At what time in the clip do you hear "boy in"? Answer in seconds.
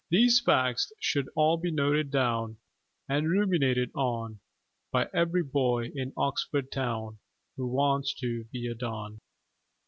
5.43-6.11